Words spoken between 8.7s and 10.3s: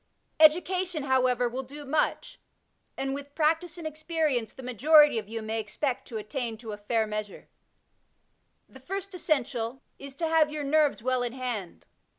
first essential is to